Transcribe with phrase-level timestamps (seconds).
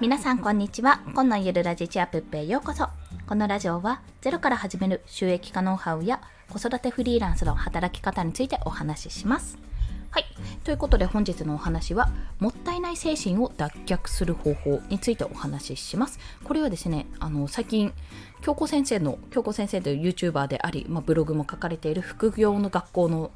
[0.00, 2.88] 皆さんこんにちは今のゆるラジチアプッペへようこそ
[3.26, 9.58] このラジオはゼロから始める収益化ノウハウや子育てフリーランスの働き方についてお話しします
[10.10, 10.24] はい。
[10.64, 16.18] ということで本日のお話は、もったいない精神を脱却する方法についてお話しします。
[16.42, 17.92] これはですね、あの、最近、
[18.42, 23.30] 京子先生の、京子先生という YouTuber であり、まあ、ブログも書かれている副業の学校の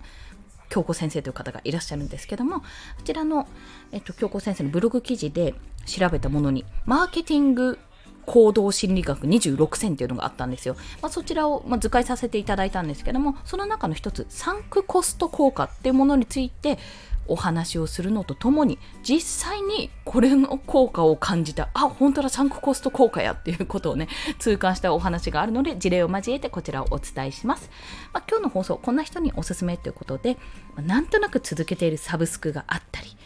[0.68, 2.66] 京子先生という方がいらっしゃるんですけども、こ
[3.04, 3.46] ちらの、
[3.92, 5.54] えっと、京子先生のブログ記事で
[5.86, 7.78] 調べたものに、マーケティング
[8.26, 10.76] 行動心理学26選っていうのがあったんですよ。
[11.02, 16.78] まあ、そちらを、まあ、図解させていただいたんですけども、その中の一つ、サンクコスト効果っていうものについて
[17.26, 27.70] お話をするのとともに、実際にこれの効果を感じた、あ、本当だ、サンクコスト効果やっていうことをね、痛感したお話があるので、事例を交えてこちらをお伝えします。
[28.12, 30.36] まあ、今日の放送、こんな人におすすめということで、
[30.76, 33.16] まなんとなく続けているサブスクがあったり、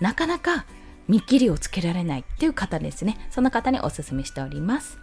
[0.00, 0.64] なかなか
[1.08, 3.18] 見切りをつけられないっていう方ですね。
[3.30, 4.98] その方にお勧めしております。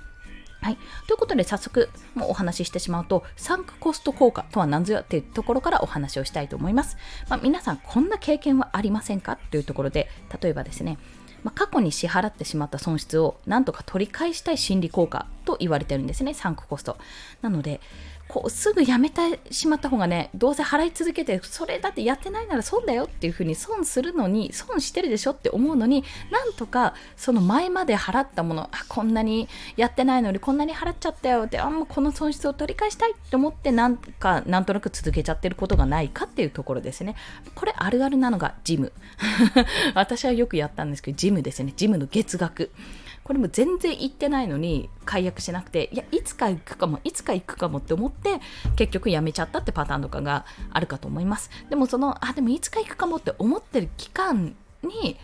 [0.61, 0.77] はい。
[1.07, 6.97] ということで、早速、もうお話ししてしまうと、サンクコスト効果とは何ぞやっていうところからお話をしたいと思います。
[7.29, 9.37] まあ、皆さん、こんな経験はありませんか？
[9.51, 10.09] というところで、
[10.41, 10.97] 例えばですね、
[11.43, 16.97] まあ、過去に支払ってしまった損失をなんとか取り返したい心理効果と言われてるんですね、サンクコスト。
[17.43, 17.79] なので、
[18.27, 37.15] こうすぐやめてしまった方がねどうせ払い続けてそれだってやってないなら損だよっていうふうに損するのに損してるでしょって思うのになんとかその前まで払ったものあこんなにやってないのにこんなに払っちゃったよってあんまこの損失を取り返したいって思ってなんかなんとなく続けちゃってることがないかっていうところですね。
[37.55, 38.91] これあるあるなのがジム。
[39.95, 41.73] 私はよくやったんですけどジムですね。
[41.75, 42.71] ジムの月額。
[43.27, 48.39] これも全然行ってないのに解約しなくていやいつか行くかもいつか行くかもって思って
[48.77, 51.49] 結局やめちゃったってパターンとかがあるかと思います。
[51.69, 55.17] でもそのあでもいつか行くかもって思ってる期間に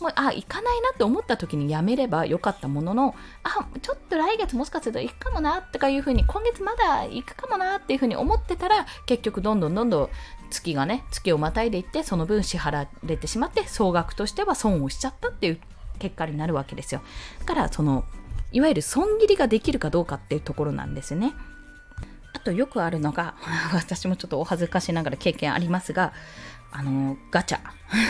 [0.00, 10.08] もうあ行かないなって思った時にやめればよかったもののあちょっと来月もしかすると行くかもなとかいうふうに今月まだ行くかもなっていうふうに思ってたら結局どんどんどんどん
[10.48, 15.60] 月がね月をまたいでいってその分支払われてしまって総額としては損をしちゃったっていう
[16.00, 17.02] 結果になるわけですよ。
[17.38, 18.04] だからその
[18.50, 21.32] いわゆる損切りができるかどうかっていうところなんですね。
[22.32, 23.34] あとよくあるのが
[23.74, 26.12] 私もちょっとお恥ずかしながら経験ありますが
[26.72, 27.60] あのガチャ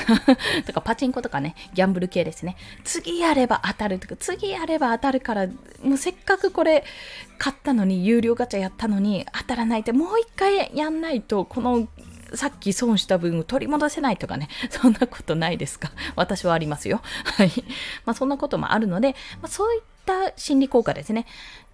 [0.66, 5.46] とかパチンコとかねギャンブル系ですね次やれば当たるとか次やれば当たるから
[5.82, 6.84] もうせっかくこれ
[7.38, 11.88] 買ったのに有料ガチャやったのに当たらないってもう一回やんないとこの
[12.34, 15.90] さっき損した分を取り戻せないとかね、 そんなことないですか？
[16.16, 17.00] 私はありますよ。
[17.36, 17.52] はい。
[18.04, 21.26] まあそんなこともあるので、まあ、そういった心理効果ですね。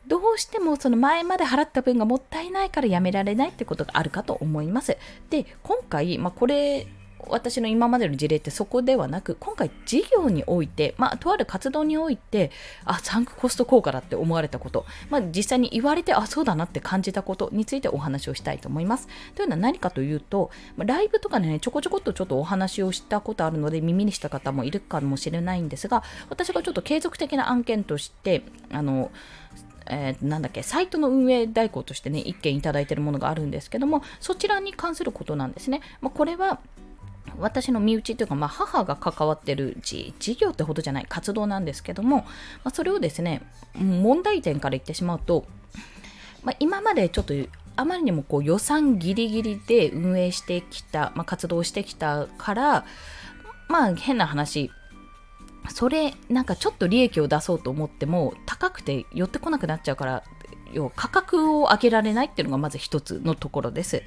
[0.07, 4.97] どうしてもその前まで払った分がもったいないからやめられないってことがあるかと思います。
[5.31, 6.87] で、今回、まあ、これ
[7.19, 12.51] 私の今までの事例ってそこではなく今回事業において、まあ、とある活動において
[12.85, 19.09] あサンクコスト効果だって思われたこと、まあ、実際に言われてあそうだなって感じたことについてお話をしたいと思います。
[19.35, 29.11] というのは何かというと、ライブとかでねちょこちょこっとちょっとお話をしたことあるので耳にした方もいるかもしれないんですが私がちょっと継続的な案件としてあの
[29.89, 35.81] えー、なんだっけ、サイトの運営代行としてね、一件いただいているものがあるんですけども、そちらに関することなんですね。
[36.01, 36.61] まあ、これは、
[37.39, 42.25] 私の身内というか、まあ、母が関わってる事業ってほどじゃない活動なんですけども、ま
[42.65, 43.43] あ、それをですね
[43.75, 45.47] 問題点から言ってしまうと、
[46.43, 47.35] まあ、今までちょっと
[47.77, 52.85] あまりにもこう予算ギリギリで運営してきた、まあ、活動してきたから
[53.69, 54.71] まあ変な話
[55.69, 60.23] それなんかちょっと利益を出そうと思っても高くて寄ってこなくなっちゃうから
[60.73, 64.03] 要価格を上げられないっていうのがまず一つのところです。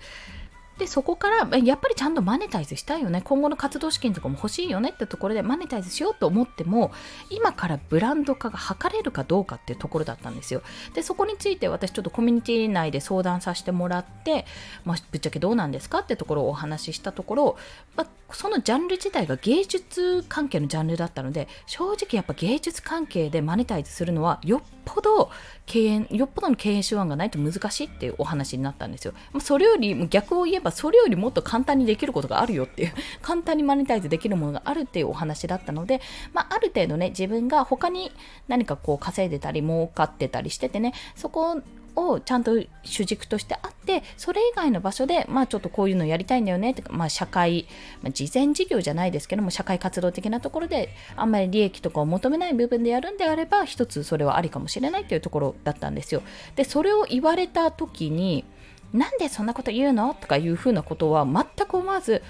[0.79, 3.21] でそこからやっぱりちゃんとマネタイズしたいよね。
[3.21, 6.91] 今後の活動資金とかも欲しいよねってところでマネタイズしようと思っても
[7.29, 10.61] 今からブランド化が図れるかどうかっていうところだったんですよ。
[10.93, 14.45] でそこについて私ちょっとコミュニティ内で相談させてもらって、
[14.85, 17.57] まあ、ぶっちゃけどうなんですかってところをお話ししたところ、
[17.97, 24.61] まあ、そのジャンル自体が芸術関係のジャンルだったので正直やっぱ芸術関係でマネタイズするのはよっ
[24.93, 25.29] ぽど
[25.65, 29.13] 経営よっぽどの経営手腕がないと難しいっていうお話になったんですよ。
[29.39, 36.01] それより逆を言えばそれよりもっと簡単にできることがあるよっていう 簡単にマネタイズできるものがあるっていうお話だったので、
[36.33, 38.11] まあ、ある程度ね自分が他に
[38.47, 41.61] 何かこう稼いでたり儲かってたりしててねそこ
[41.95, 47.67] をちゃんと主軸としてあってそれ以外の場所でまあちょっとこういうのやりたいんだよねってまあ社会、
[48.01, 56.21] まあ、事前事業じゃないですけども社会活動的なところであんまり利益とかを求めない部分でやるんであれば一つそれはありかもしれないというところだったんですよ。
[56.55, 58.45] でそれを言われた時に
[58.93, 60.15] なんでそんなこと言うの？
[60.19, 62.23] とかいうふうなことは全く思わず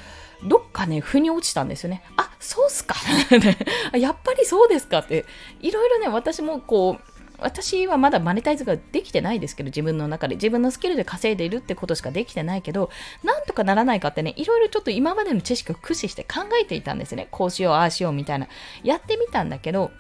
[0.43, 2.01] どっかね、腑に落ちたんですよね。
[2.15, 2.95] あ、そうっすか
[3.97, 4.99] やっぱりそうですか？
[4.99, 5.25] って、
[5.59, 10.35] いろいろね、私もこう、私はまだマネタイズができてないですけど、自分の中で。
[10.35, 12.89] 自分のスキルで稼いでいるってことしかできてないけど、
[13.23, 17.27] なんとかならないかってね、いろいろちょっと今までの知識を駆使して考えていたんですね。
[17.31, 18.47] こうしよう、ああしようみたいな。
[18.83, 19.91] やってみたんだけど、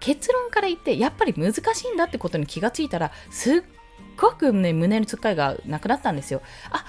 [0.00, 3.62] 結論から言って、やっぱり難しいんだってことに気がついたら、すっ
[4.16, 6.42] ごくね、胸のつっかいがなくなったんですよ。
[6.70, 6.84] あ、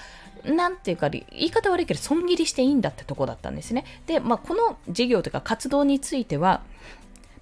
[0.50, 3.84] なんていうか、言い方悪いけど、損切りしていいんだってとこだったんですね。
[4.06, 6.62] で、まあ、この事業というか活動については、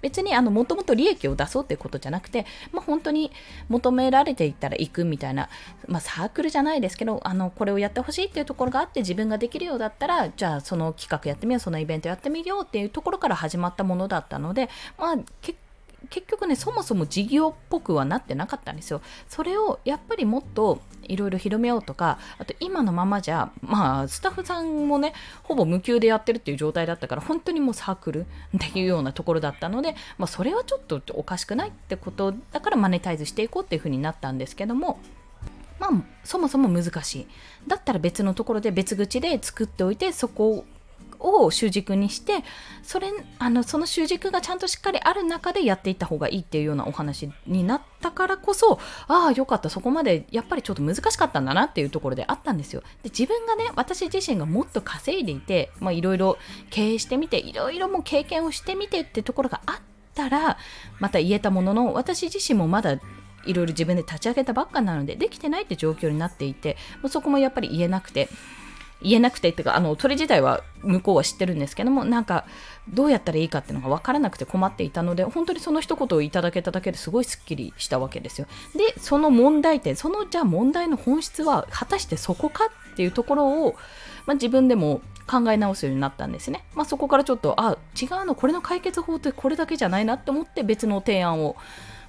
[0.05, 3.31] 別にあのもともと利益を出そうっていうことじゃなくて、まあ、本当に
[3.69, 5.49] 求められていったら行くみたいな、
[5.87, 14.69] まあ、サークルじゃないですけどあのこれをやってほしいっていうところがあって自分ができるようだったらじゃあその企画やってみようそのイベントやってみようっていうところから始まったものだったので、
[14.99, 15.57] まあ、結
[16.09, 19.01] 結局ねそもそも事業っぽくはなってなかったんですよ。
[19.27, 25.13] それをやっぱりもっといろいろ広めようとかあと今のままじゃまあスタッフさんもね
[25.43, 28.25] ほぼ無給でやってるっていう状態だったから本当にもうサークル
[28.57, 34.99] っていうようなところだったので、まあ、それはちょっとおかしくないってことだからマネタイズしていこうっていうふうになったんですけども
[35.79, 35.91] まあ
[36.23, 37.27] そもそも難しい。
[37.67, 40.65] だったら別のところで別口で作っておいてそこ
[41.19, 42.43] を主軸にして
[42.83, 49.69] それあのその主軸がちゃんとしっかりある中でやっていった方がいいっていうようなお話になったからこそああよかった。
[49.69, 52.81] そこまでやっぱりちょっと難しかったんだなっていうところであったんですよ。
[53.03, 56.37] で自分がね私自身がもっと稼いでいていろいろ
[56.69, 59.75] 経営してみていろいろも経験をしてみてってところがあっ
[60.13, 60.57] たら
[60.99, 62.99] また言えたものの私自身もまだ
[63.45, 68.29] いろいろ自分で立ち上げたばっかなのでできてないって状況になっていてもうそこもやっぱり言えなくて。
[69.01, 72.45] 言えなくてってかあのそれ自体は向こうは知ってるんですけどもなんか
[72.89, 78.47] どうやったらいいかっていうのが分からなくて困っていたので本当にその一言をいただけただけですごいすっきりしたわけですよ。
[78.75, 83.75] でその問題点そのじゃあ問題の本質は果たしてそこかっていうところを、
[84.25, 91.55] まあ、自分でも考え直すようになったんですね、まあ、そこからちょっとあ違うのこれの解決法ってこれだけじゃないなって思って別の提案を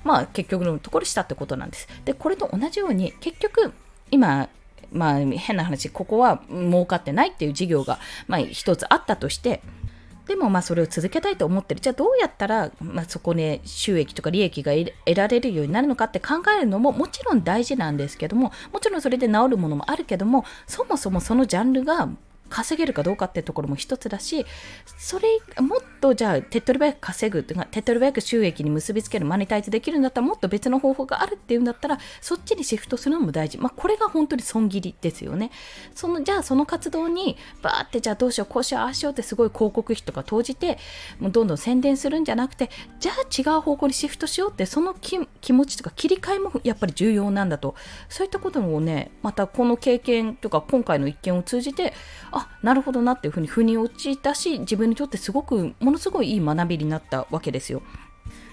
[0.04, 1.88] まあ結局のところしたってことなんです。
[2.04, 3.72] でこれと同じように結局
[4.10, 4.48] 今
[4.92, 9.62] まあ変な話、ここは儲かってないっていう事業が、まあ一つあったとして、
[10.26, 11.80] でもまあそれを続けたいと思ってる。
[11.80, 22.08] じゃあどうやったら、まあ、そこで収益とか利益が得られるようになるのかって考えるのももちろん大事なんですけども、もちろんそれで治るものもあるけども、そもそもそのジャンルが
[22.48, 24.46] 稼げるかどうかってところも一つだし、
[24.98, 25.28] それ、
[25.60, 33.58] もっとじゃあ手っ取り早く稼ぐというか、手っ取り早く収益に結びつける、マネタイズできるんだったら、もっと別の方法があるっていうんだったら、そっちにシフトするのも大事。
[33.58, 35.50] まあ、これが本当に損切りですよね。
[35.94, 40.78] その、じゃあその活動に、バーってじゃあどうしよう、こうしよう、ああしようってすごい広告費とか投じて、
[41.18, 42.70] もうどんどん宣伝するんじゃなくて、
[43.00, 47.74] じゃあ違う方向にシフトしようって、その気持ちとか切り替えもやっぱり重要なんだと。
[48.08, 51.92] そういったことをね、またこの経験とか今回の一件を通じて、
[52.36, 57.82] あ、なるほどなっていうふうに腑に落ちたし自分にとってすごくものすごいいい学びになったわけですよ。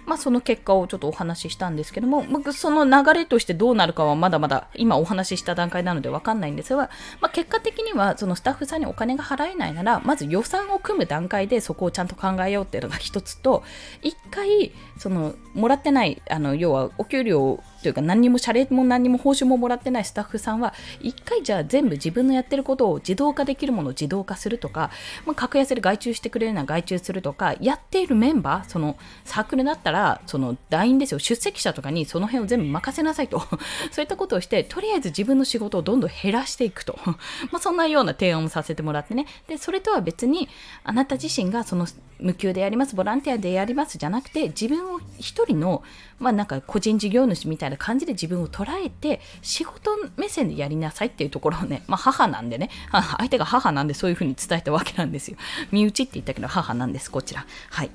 [0.05, 6.89] まあ、その結果をちょっとお話ししたんですけども、その流れとしてどうなるかはまだまだ今お話しした段階なのでわかんないんですが、
[7.21, 13.63] まあ、結果的にはそのスタッフさんにお金が払えないなら、まず予算を組む段階でそこをちゃんと考えようっていうのが一つと、
[14.01, 24.89] 一回、その、もらってない、あの、要はお給料というか何にも謝礼も何にも報酬ももらってないスタッフさんは一回じゃあ全部自分のやってることを自動化できるものを自動化するとか、
[25.25, 31.19] まあ、格安で外注してくれるなら外注するとかやっているメンバーそのサークルだったらその団員ですよ。
[31.19, 33.41] 出席者とかにその辺を全部任せなさいと。
[33.91, 36.97] そういったことをしてとりあえず自分の仕事をどんどん減らしていくと。
[37.51, 39.25] まそんなような提案をさせてもらってね。
[39.47, 40.47] でそれとは別に
[40.83, 41.85] あなた自身がその
[42.19, 45.83] 無給でやりますボランティアでやりますじゃなくて自分を一人の
[46.19, 55.37] まあなんか個人事業主みたいな感じで自分を捉えて仕事目線でやりなさいっていうところをね、まあ母なんでね、 相手が母なんでそういうふうに伝えたわけなんですよ。
[55.71, 57.45] 身内って言ったけど母なんです、こちら。
[57.69, 57.91] はい。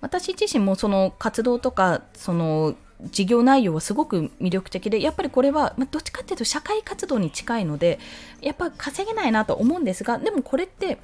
[0.00, 2.74] 私自身もその活動とか、その
[3.04, 7.98] 事業内容はすごく魅力的で、やっぱりこれは、まあ、どっちかっていうと社会活動に近いので、
[8.40, 10.98] やっぱ稼げないなと思うんですが、でもこれって、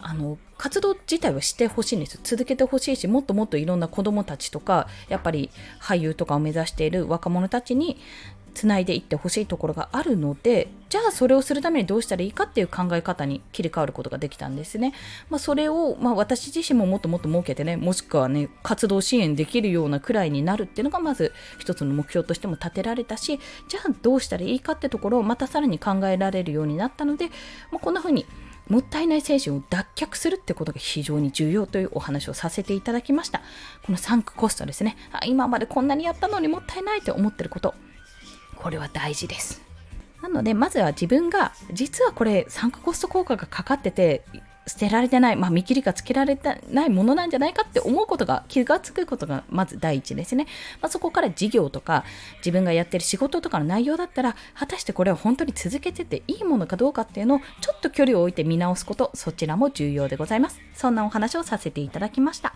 [0.00, 7.98] あの活動自体はしてほしいんです続けてほしいしもっともっといろんな子どもたちとかやっぱり俳優とかを目指している若者たちに
[8.54, 14.92] つないでいってほしいところがあるのでじゃあそれをするためにどうしたらいいかっていう考え方に切り替わることができたんですね。
[15.28, 27.26] まあ、それを、まあ、私自身ももっともっと設けてねもしくはね活動支援できるようなくらいになるっていうのがまず一つの目標としても立てられたしじゃあどうしたらいいかってところをまたさらに考えられるようになったので、
[27.72, 28.24] まあ、こんな風に
[28.68, 33.42] もったいない精神を脱却するってことが非常に重要というお話をさせていただきました。
[33.84, 35.20] このサンクコストですねあ。
[35.26, 37.74] 今までこんなにやったのにもったいないと思ってること。
[38.56, 39.62] これは大事です。
[40.22, 44.24] なのでまずは自分が実はこれサンクコスト効果がかかってて
[44.66, 50.46] 捨てられてない、まあ、見切りがつけられてないものなんじゃないかって思うことが気がつくことがまず第一ですね、
[50.80, 52.04] まあ、そこから事業とか
[52.38, 60.60] 自分がやってる仕事とかの内容だったら果たしてこれは本当に続けてていいものかどうかっていうのをちょっと距離を置いて見直すことそちらも重要でございます。
[60.74, 62.54] そんなお話をさせていただきました。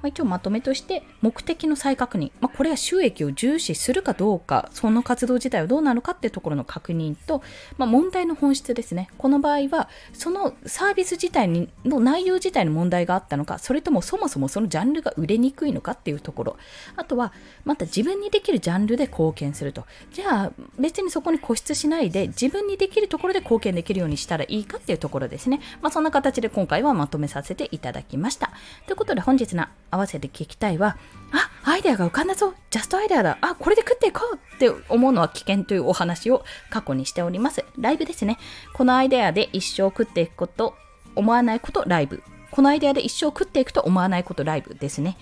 [0.00, 7.42] まあ、一応まとめとして目的の再確認、まあ、これは収益を重視するかどうかその活動自体はどうなのかっていうところの確認と、
[7.76, 9.08] まあ、問題の本質ですね。
[9.18, 16.56] この場合はそのサービス自体にの内容自体に問題があったのかそれともそもそもそのジャンルが売れにくいのかっていうところ。
[16.96, 17.32] あとは
[17.64, 19.84] また自分にできるジャンルで貢献すると。
[20.12, 28.52] じゃあ別にそこに固執しないで自分にできるところで貢献できるようにしたらいいかっていうところですね、まあ、そんな形で今回はまとめさせていただきました。
[28.86, 30.96] ということで本日の合わせて聞きたいは、
[31.32, 37.64] あ、アイデアが浮かんだぞジャストアイデアだあ、これで食っていこうって思うのは危険というお話を過去にしております。
[37.78, 38.38] ライブですね。
[38.74, 40.74] このアイデアで一生食っていくこと、
[41.14, 42.22] 思わないことライブ。
[42.50, 45.16] このアイデアで一生食っていくと思わないことライブですね。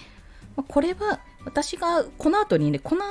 [0.69, 3.05] これは私がこの後にね、この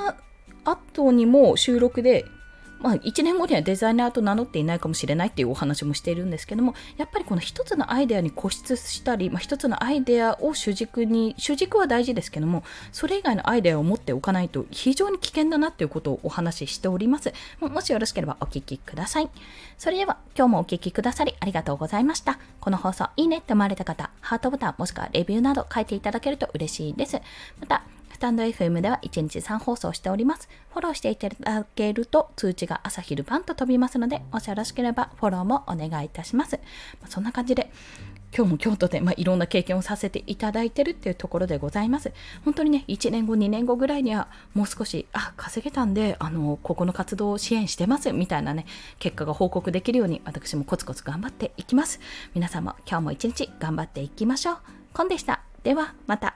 [0.64, 2.24] 後にも収録で
[2.78, 17.32] まあ、1年後にはデザイナーと名乗っていないかもしれないっていうお話もしているんですけどもやっぱりこの一つのアイデアに固執したり、まあ、一つのアイデアを主軸に主軸は大事ですけどもそれ以外のアイデアを持っておかないと非常に危険だなっていうことをお話ししております。
[17.60, 19.30] もしよろしければお聞きください。
[19.78, 22.38] それでは今日もお聞きくださりありがとうございました。
[22.60, 27.20] この放送いいねって思われた方ハートボタンもしくはレビューなど書いていただけると嬉しいです。
[27.60, 27.82] また
[28.16, 30.48] スタンド FM では1日3放送しております。
[30.70, 36.56] フォローしていただけると通知が朝昼晩と飛びますので、もしよろしければフォローもお願いいたします。
[37.02, 37.70] まあ、そんな感じで、
[38.34, 42.10] 今日も京都で、まあ、いろんな経験をさせていただいてるっていうところでございます。
[42.42, 48.64] 本当にね、1年後、2年後ぐらいにはもう少し、あ、稼げたんで、あの、ここの活動を支援してますみたいなね、
[48.98, 52.00] 結果が報告できるように私もコツコツ頑張っていきます。
[52.34, 54.58] 皆さんも今日も一日頑張っていきましょう。
[54.94, 55.42] コンでした。
[55.62, 56.34] では、また。